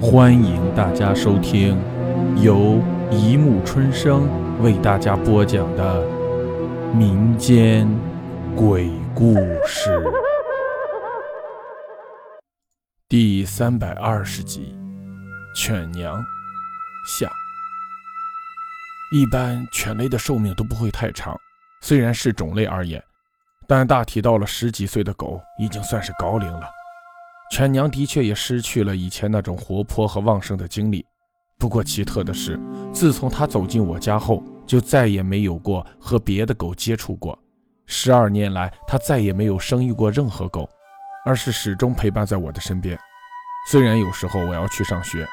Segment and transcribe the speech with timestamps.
[0.00, 1.76] 欢迎大家收听
[2.40, 4.28] 由一木春生
[4.62, 6.06] 为大家播讲的
[6.94, 7.88] 民间
[8.54, 9.34] 鬼故
[9.66, 10.00] 事
[13.08, 14.78] 第三百二十集
[15.60, 16.24] 《犬娘
[17.18, 17.26] 下》。
[19.10, 21.36] 一般犬类的寿命都不会太长，
[21.80, 23.02] 虽然是种类而言，
[23.66, 26.77] 但大体到了十几岁的狗已经算是高龄了。
[27.50, 31.04] 犬娘的确也失去了以前那种活泼和旺盛的精力。
[31.58, 32.60] 不过奇特的是，
[32.92, 37.36] 自从它走进我家后，就再也没有过和别的狗接触过。
[37.86, 40.68] 十二年来，它再也没有生育过任何狗，
[41.24, 42.96] 而是始终陪伴在我的身边。
[43.70, 45.26] 虽然有时候我要去上学，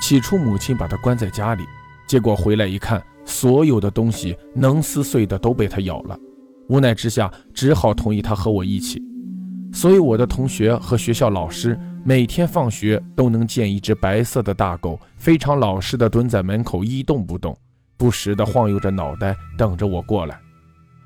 [0.00, 1.64] 起初母亲把它关在家里，
[2.06, 6.16] 结果回来一看，所有的东西能撕碎的都被它咬了。
[6.68, 9.02] 无奈之下，只好同意它和我一起。
[9.72, 17.56] 所以，我的同学和学校老师每天放学都能见一只白色的大狗，非常老实的蹲在门口一动不动，
[17.96, 20.38] 不时的晃悠着脑袋等着我过来。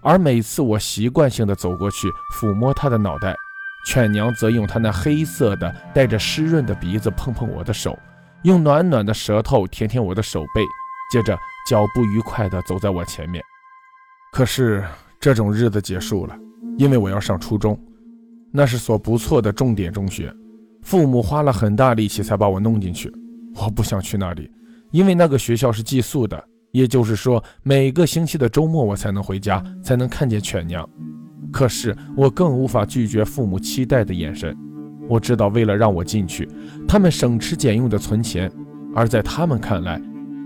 [0.03, 3.37] 而每次我习惯性的走过去抚摸它的脑袋，
[3.87, 7.97] 犬娘则用它那黑色的、带着湿润的鼻子碰碰我的手，
[8.43, 10.63] 用暖暖的舌头舔舔我的手背，
[11.13, 13.43] 接着脚步愉快的走在我前面。
[14.33, 14.85] 可是
[15.21, 16.37] 这种日子结束了，
[16.77, 17.81] 因为我要上初中。
[18.57, 20.33] 那是所不错的重点中学，
[20.81, 23.13] 父母花了很大力气才把我弄进去。
[23.55, 24.51] 我不想去那里，
[24.93, 30.89] 因为那个学校是寄宿的，也就是说每个星期的周末我才能回家，才能看见犬娘。
[31.53, 34.57] 可是我更无法拒绝父母期待的眼神。
[35.07, 36.49] 我知道，为了让我进去，
[36.89, 38.51] 他们省吃俭用的存钱，
[38.95, 40.01] 而在他们看来，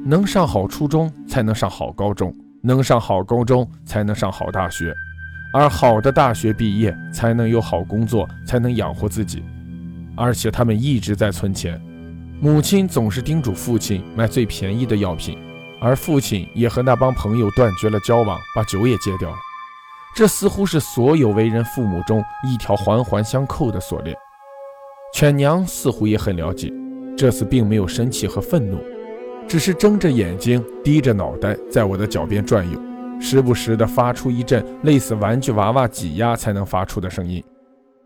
[0.04, 4.92] 能上好初中才能上好高中，能上好高中才能上好大学。
[5.52, 9.42] 而好的大学毕业才能有好工作，才能养活自己。
[10.16, 11.80] 而且他们一直在存钱。
[12.40, 15.38] 母亲总是叮嘱父亲买最便宜的药品，
[15.80, 19.36] 而父亲也和那帮朋友断绝了交往，把酒也戒掉了。
[20.16, 24.16] 这似乎是所有为人父母中一条环环相扣的锁链。
[25.12, 26.72] 犬娘似乎也很了解，
[27.16, 28.78] 这次并没有生气和愤怒，
[29.46, 32.89] 只是睁着眼睛，低着脑袋，在我的脚边转悠。
[33.20, 37.42] 时不时地发出一阵类似玩具娃娃挤压才能发出的声音。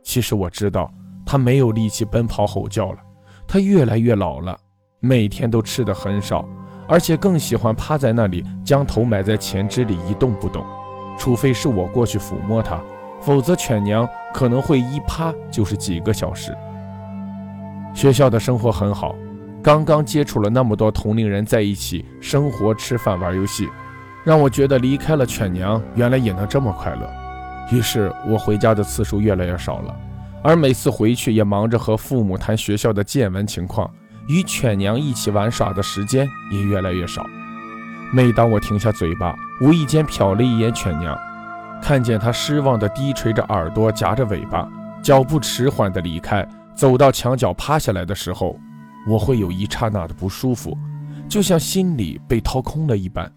[0.03, 0.93] 其实我知道，
[1.25, 2.99] 它没有力气奔跑吼叫了。
[3.47, 4.59] 它越来越老了，
[5.01, 6.47] 每天都吃的很少，
[6.89, 10.65] 而且更喜欢趴在那里，将头埋在前肢里一动不动。
[11.17, 12.83] 除非是我过去抚摸它，
[13.21, 16.53] 否则犬娘可能会一趴就是几个小时。
[17.95, 19.15] 学校的生活很好，
[19.63, 23.69] 刚刚接触了那么多同龄人在一起生活、吃饭、玩游戏。
[24.25, 27.09] 让我觉得离开了犬娘，原来也能这么快乐。
[27.71, 29.95] 于是我回家的次数越来越少了，
[30.43, 33.91] 而每次回去也忙着和父母谈学校的见闻情况，
[34.27, 37.25] 与犬娘一起玩耍的时间也越来越少。
[38.13, 41.19] 每当我停下嘴巴，无意间瞟了一眼犬娘，
[41.83, 44.67] 看见它失望地低垂着耳朵，夹着尾巴，
[45.03, 48.57] 脚步迟缓地离开，走到墙角趴下来的时候，
[49.07, 50.77] 我会有一刹那的不舒服，
[51.29, 53.31] 就像心里被掏空了一般。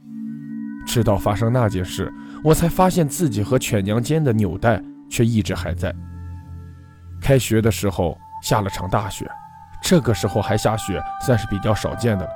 [0.88, 2.12] 直到发生那件事，
[2.44, 5.94] 我才发现自己和犬娘间的纽带却一直还在。
[7.22, 9.30] 开学的时候下了场大雪，
[9.84, 12.31] 这个时候还下雪算是比较少见的了。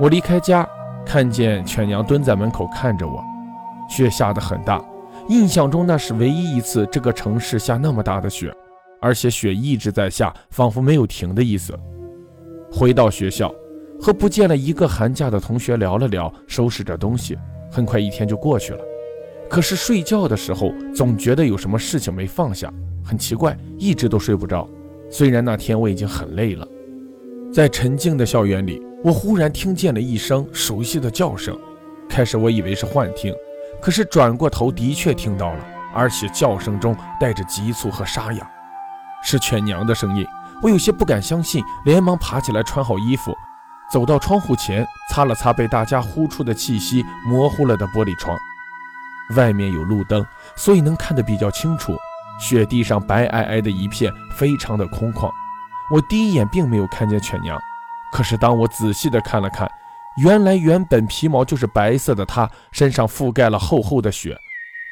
[0.00, 0.68] 我离开家，
[1.06, 3.22] 看见犬娘蹲在门口看着我。
[3.88, 4.84] 雪下得很大，
[5.28, 8.52] 印象中那是唯一一次这个城市下那么大的雪，
[9.00, 11.78] 而且雪一直在下，仿佛没有停的意思。
[12.70, 13.54] 回到学校，
[14.00, 17.38] 和不见了一个寒假的同学聊了聊，收拾着东西。
[17.70, 18.84] 很快一天就过去了，
[19.48, 22.72] 可是睡觉的时候总觉得有什么事情没放下，
[23.04, 24.68] 很奇怪，一直都睡不着。
[25.10, 26.66] 虽然那天我已经很累了，
[27.52, 31.58] 在沉静的校园里，我忽然听见了一声熟悉的叫声。
[32.08, 33.34] 开始我以为是幻听，
[33.80, 38.50] 可是转过头的确听到了，而且叫声中带着急促和沙哑，
[39.22, 40.26] 是犬娘的声音。
[40.62, 43.32] 我有些不敢相信，连忙爬起来穿好衣服。
[43.90, 48.38] 走到窗户前，擦了擦被大家呼出的气息模糊了的玻璃窗。
[49.36, 50.24] 外面有路灯，
[50.56, 51.96] 所以能看得比较清楚。
[52.40, 55.30] 雪地上白皑皑的一片，非常的空旷。
[55.90, 57.58] 我第一眼并没有看见犬娘，
[58.12, 59.70] 可是当我仔细的看了看，
[60.22, 64.36] 原来原本皮毛就是白色的它，身上覆盖了厚厚的雪，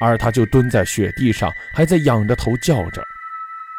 [0.01, 3.01] 而它就蹲在雪地上，还在仰着头叫着。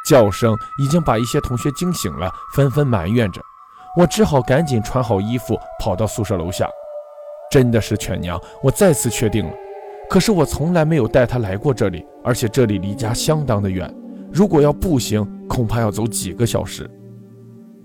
[0.06, 3.42] 叫声已经把一些同学惊醒了，纷纷埋怨着。
[3.96, 6.68] 我只好赶紧穿好衣服，跑到宿舍楼下。
[7.50, 9.52] 真的是犬娘，我再次确定了。
[10.08, 13.92] 可是我从来没有带它来过这里，而且这里离家相当的远，
[14.32, 16.88] 如果要步行，恐怕要走几个小时。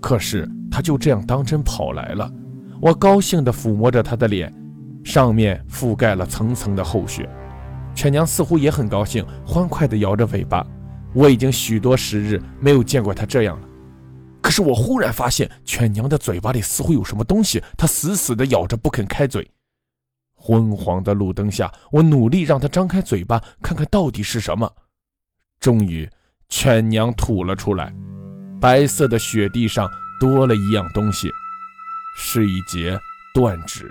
[0.00, 2.30] 可是它就这样当真跑来了。
[2.80, 4.52] 我高兴地抚摸着它的脸，
[5.02, 7.28] 上面覆盖了层层的厚雪。
[7.94, 10.66] 犬娘似乎也很高兴，欢快地摇着尾巴。
[11.14, 13.68] 我已经许多时日没有见过它这样了。
[14.44, 19.50] 可是我忽然发现，犬娘的嘴巴里似乎有什么东西，它死死地咬着不肯开嘴。
[20.34, 24.70] 昏黄的路灯下，我努力让它张开嘴巴，看看到底是什么。
[25.58, 26.06] 终于，
[26.50, 27.90] 犬娘吐了出来。
[28.60, 31.30] 白色的雪地上多了一样东西，
[32.14, 33.00] 是一截
[33.32, 33.90] 断指，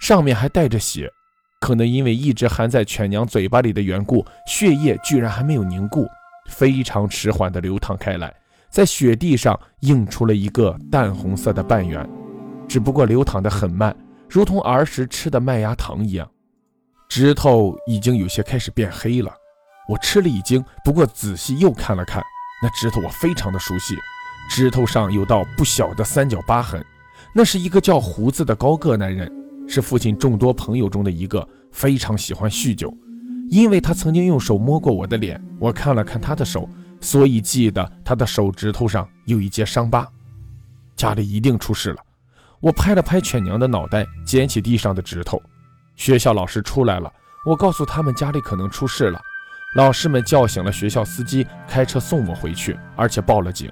[0.00, 1.12] 上面还带着血。
[1.60, 6.08] 可能因为一直含在犬娘嘴巴里的缘故，血液居然还没有凝固，
[6.48, 8.34] 非常迟缓地流淌开来，
[8.70, 12.08] 在雪地上映出了一个淡红色的半圆，
[12.68, 13.94] 只不过流淌得很慢，
[14.28, 16.28] 如同儿时吃的麦芽糖一样。
[17.08, 19.32] 指头已经有些开始变黑了，
[19.88, 22.22] 我吃了一惊，不过仔细又看了看，
[22.62, 23.96] 那指头我非常的熟悉，
[24.48, 26.80] 指头上有道不小的三角疤痕，
[27.34, 29.30] 那是一个叫胡子的高个男人。
[29.66, 32.92] 是父亲众多朋友中的一个，非常喜欢酗酒。
[33.48, 36.68] 因为他曾经用手摸过我的脸，我看了看他的手，
[37.00, 40.06] 所以记得他的手指头上有一截伤疤。
[40.96, 42.02] 家里一定出事了。
[42.60, 45.42] 我拍了拍犬娘的脑袋，捡起地上的指头。
[45.96, 47.10] 学校老师出来了，
[47.46, 49.20] 我告诉他们家里可能出事了。
[49.76, 53.70] 老师们叫醒了学校司机，开车送我回去，而且报了警。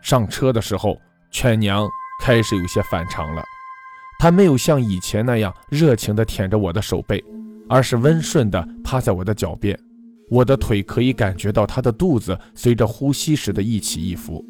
[0.00, 0.98] 上车的时候，
[1.30, 1.86] 犬娘
[2.22, 3.42] 开始有些反常了。
[4.18, 7.22] 他没有像以前那样热情地舔着我的手背，
[7.68, 9.78] 而是温顺地趴在我的脚边。
[10.34, 14.44] 我的腿可以感觉到他的肚子随着呼吸时的一起一伏。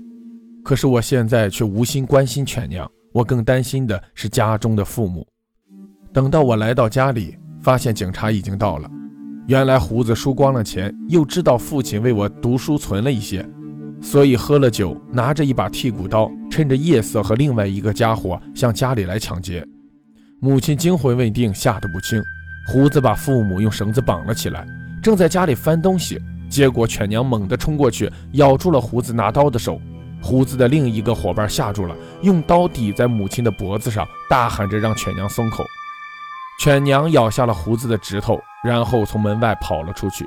[0.65, 5.27] 可是我现在却无心关心犬娘，我更担心的是家中的父母。
[6.11, 8.91] 等到我来到家里，发现警察已经到了。
[9.47, 13.47] 原来胡子输光了钱，又知道父亲为我读书存了一些。
[14.01, 19.63] 所以喝了酒，拿着一把剔骨刀，趁着夜色和另外一个家伙向家里来抢劫。
[20.41, 22.23] 母亲惊魂未定，吓得不轻。
[22.73, 24.67] 胡子把父母用绳子绑了起来，
[25.05, 26.19] 正在家里翻东西，
[26.49, 29.79] 结果犬娘猛地冲过去，咬住了胡子拿刀的手。
[30.23, 35.62] 胡子的另一个伙伴吓住了，用刀抵在母亲的脖子上，大喊着让犬娘松口。
[36.59, 40.25] 犬娘咬下了胡子的指头，然后从门外跑了出去。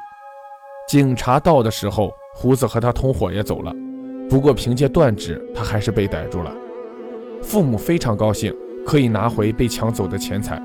[0.88, 2.12] 警察到的时候。
[2.39, 3.73] 胡子和他同伙也走了，
[4.30, 6.53] 不过凭借断指，他还是被逮住了。
[7.41, 8.53] 父母非常高兴，
[8.85, 10.62] 可以拿回被抢走的钱财。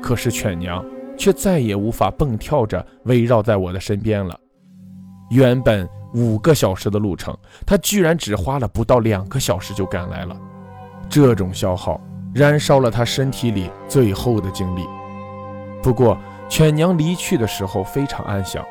[0.00, 0.82] 可是犬娘
[1.16, 4.38] 却再也无法蹦跳着围绕在我的身边了。
[5.30, 7.36] 原本五个小时的路程，
[7.66, 10.36] 他居然只花了不到两个小时就赶来了。
[11.08, 12.00] 这种消耗
[12.34, 14.86] 燃烧了他身体里最后的精力。
[15.82, 16.18] 不过，
[16.48, 18.64] 犬娘离去的时候非常安详。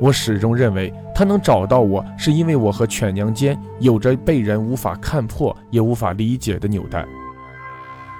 [0.00, 7.06] 我始终认为他能找到我，是因为我和犬娘间有着被人无法看破也无法理解的纽带。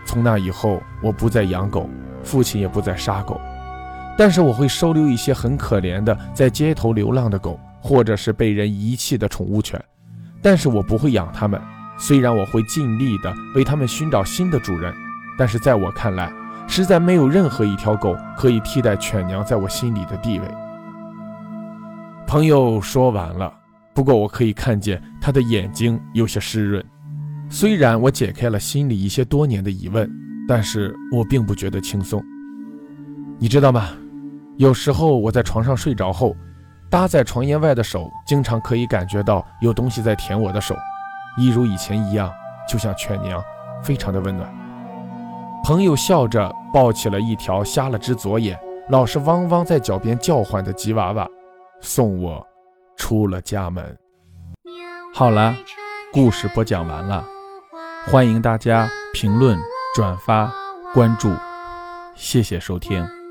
[0.04, 1.88] 从那以后，我不再养狗，
[2.22, 3.40] 父亲也不再杀狗，
[4.16, 9.82] 但是我会收留一些很可怜的在街头流浪的狗，或者是被人遗弃的宠物犬。
[10.42, 11.60] 但是我不会养它们，
[11.98, 14.92] 虽然我会尽力的为它们寻找新的主人，
[15.38, 16.32] 但是在我看来，
[16.68, 20.46] 实在没有任何一条狗可以替代犬娘在我心里的地位。
[22.26, 23.52] 朋友说完了，
[23.94, 26.84] 不过我可以看见他的眼睛有些湿润。
[27.48, 30.10] 虽然我解开了心里一些多年的疑问，
[30.48, 32.22] 但是我并不觉得轻松。
[33.38, 33.90] 你知道吗？
[34.56, 36.36] 有时候我在床上睡着后，
[36.90, 40.76] 搭在床沿外的手，经常可以感觉到有东西在舔我的手，
[41.36, 42.30] 一如以前一样，
[42.68, 43.42] 就像犬娘，
[43.82, 44.52] 非常的温暖。
[45.64, 48.58] 朋友笑着抱起了一条瞎了只左眼、
[48.90, 51.26] 老是汪汪在脚边叫唤的吉娃娃。
[51.80, 52.46] 送我
[52.96, 53.98] 出了家门。
[55.14, 55.54] 好了，
[56.12, 57.24] 故事播讲完了，
[58.06, 59.58] 欢迎大家评论、
[59.94, 60.52] 转发、
[60.94, 61.32] 关注，
[62.14, 63.21] 谢谢收听。